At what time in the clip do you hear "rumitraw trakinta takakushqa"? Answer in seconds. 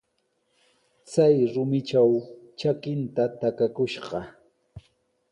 1.53-4.19